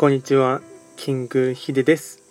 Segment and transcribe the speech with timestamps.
[0.00, 0.62] こんにちは、
[0.96, 2.22] キングヒデです。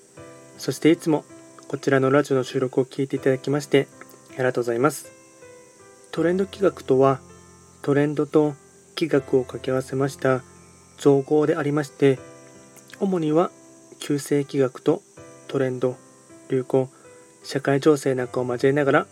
[0.57, 1.23] そしていつも
[1.68, 3.88] こちらのラジオの収録を聞いていただきまして
[4.31, 5.11] ありがとうございます。
[6.11, 7.20] トレンド企画とは、
[7.84, 8.55] トレンドと
[8.95, 10.41] 企画を掛け合わせました
[10.97, 12.18] 造語でありまして、
[13.00, 13.52] 主には
[13.99, 15.04] 旧世企画と
[15.47, 15.95] トレンド、
[16.49, 16.89] 流行、
[17.43, 19.07] 社会情勢なんかを交えながら、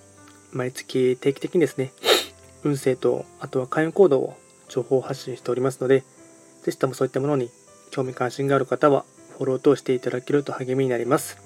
[0.51, 1.91] 毎月定期的にですね、
[2.63, 4.37] 運勢とあとは開運行動を
[4.67, 6.03] 情報発信しておりますので、
[6.63, 7.51] ぜひともそういったものに
[7.97, 9.05] 興味関心がある方は
[9.37, 11.39] フォローとしていただけると励みになります。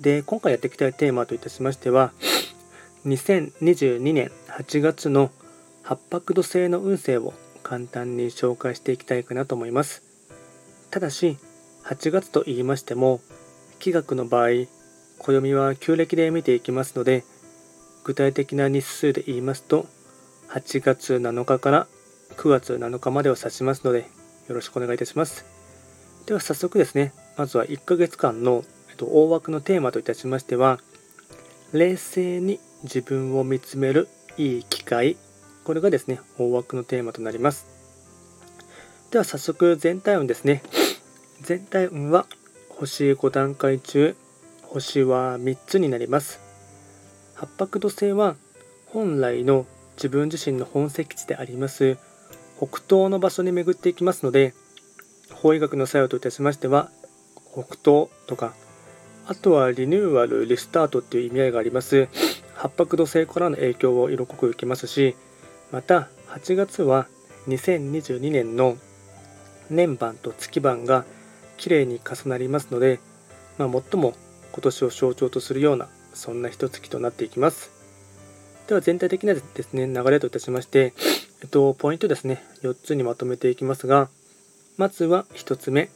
[0.00, 2.10] で、今回やっていきたいテーマといたしましては、
[3.06, 5.30] 2022年8月の
[5.84, 10.02] 八白土星の運勢を簡単に紹介していきたいかなと思います。
[10.90, 11.38] ただし、
[11.84, 13.20] 8月と言いましても、
[13.78, 14.66] 気学の場合、
[15.18, 17.22] 暦は旧暦で見ていきますので、
[18.02, 19.86] 具体的な日数で言いますと、
[20.48, 21.86] 8月7日から
[22.36, 24.10] 9月7日までを指しますので、
[24.48, 25.44] よろしくお願いいたします。
[26.26, 30.78] では早速ですね、まずは1ヶ月間の、えっと、大枠のテーマといたしましては、
[31.72, 35.16] 冷静に自分を見つめるいい機会。
[35.64, 37.66] これがですね、大枠のテーマとなります。
[39.10, 40.62] では早速全体運ですね。
[41.40, 42.26] 全体運は
[42.68, 44.16] 星5段階中、
[44.62, 46.40] 星は3つになります。
[47.34, 48.36] 八白土星は
[48.86, 51.98] 本来の自分自身の本石地であります
[52.64, 54.54] 北東の場所に巡っていきますので
[55.32, 56.90] 法医学の作用といたしましては
[57.52, 58.54] 北東とか
[59.26, 62.08] あとはリニューアルリスタートっていう意味合いがあります。
[62.54, 65.16] 八白土星からの影響を色濃く受けますし
[65.72, 67.08] また8月は
[67.48, 68.76] 2022年の
[69.68, 71.04] 年番と月番が
[71.56, 73.00] きれいに重なりますので、
[73.58, 74.14] まあ、最も
[74.52, 77.72] 今年を象徴とするようなそんな一月となっていきます。
[78.68, 80.94] では全体的なですね流れといたしまして
[81.42, 84.08] えっと、ポイントですね、4つにまとめていきますが、
[84.76, 85.90] まずは1つ目、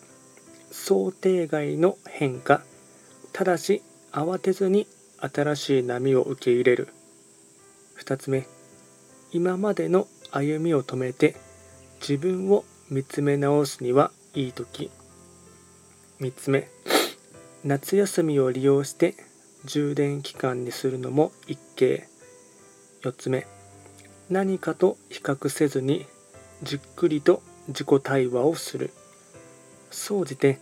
[0.73, 2.63] 想定外の変化、
[3.33, 4.89] ただし慌てずに
[5.21, 6.89] 新しい波を受け入れる。
[8.01, 8.45] 2つ目、
[9.31, 11.37] 今までの歩みを止めて
[12.01, 14.91] 自分を見つめ直すにはいい時。
[16.19, 16.69] 3つ目、
[17.63, 19.15] 夏休みを利用して
[19.65, 22.09] 充電期間にするのも一計。
[23.03, 23.47] 4つ目、
[24.29, 26.07] 何かと比較せずに
[26.63, 28.91] じっくりと自己対話をする。
[29.91, 30.59] 総じて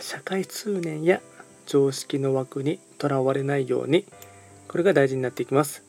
[0.00, 1.20] 社会通念や
[1.66, 4.06] 常識の枠にとらわれないように。
[4.68, 5.84] これが大事になっていきます。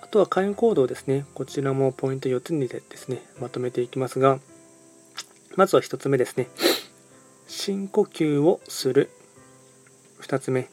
[0.00, 1.24] あとは会員行動ですね。
[1.34, 4.38] こちらもポイント4つにですねまとめていきますが。
[5.56, 6.48] まずは1つ目ですね。
[7.46, 9.10] 深呼吸をする。
[10.20, 10.68] 2つ目。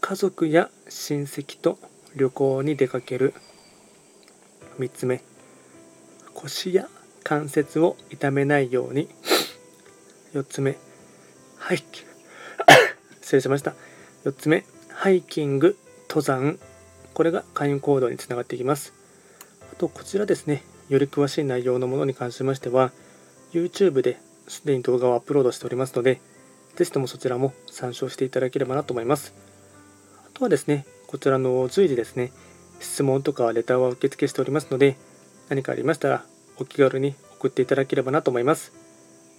[0.00, 1.78] 家族や親戚と
[2.14, 3.34] 旅行に出かける。
[4.78, 5.22] 3つ目。
[6.34, 6.88] 腰や
[7.24, 9.08] 関節を痛めないように。
[10.34, 10.76] 4つ目。
[11.58, 11.78] はい
[13.20, 13.74] 失礼しました。
[14.24, 14.64] 4つ目。
[14.90, 15.76] ハイキング
[16.08, 16.58] 登山。
[17.14, 18.92] これが開運行動につながっていきます。
[19.72, 20.64] あとこちらですね。
[20.88, 22.92] より詳しい内容のものに関しましては
[23.52, 26.20] YouTube ですでに動画をアップロードしておりますので
[26.76, 29.32] ぜひともそちらも参照していただければなと思います。
[30.26, 32.32] あとはですねこちらの随時ですね
[32.80, 34.96] 質問とかレターは受付しておりますので
[35.48, 36.24] 何かありましたら
[36.58, 38.72] お気軽に送っていただければなと思います。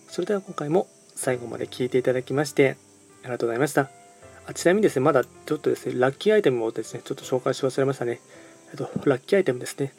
[0.07, 2.77] それでは今回も最後まで聞いていただきまして
[3.23, 3.89] ありがとうございました。
[4.45, 8.21] あちなみにですねまだちょっとですねラッキーアイテムをですねちょっと紹介し忘れましたね。
[8.71, 9.93] えっとラッキーアイテムですね。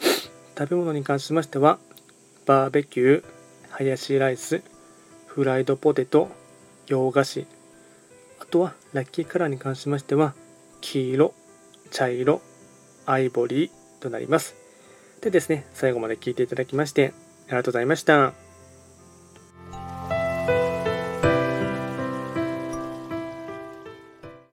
[0.57, 1.79] 食べ物に関しましては
[2.47, 3.25] バーベキュー
[3.71, 4.63] ハヤシライス
[5.27, 6.31] フライドポテト
[6.87, 7.47] 洋菓子。
[8.41, 10.33] あとはラッキーカラーに関しましては
[10.81, 11.35] 黄色
[11.91, 12.41] 茶色
[13.11, 13.71] アイボリー
[14.03, 14.55] となります。
[15.21, 17.13] でですね、最後まで聞いていただきまして、
[17.49, 18.48] ありがとうございました。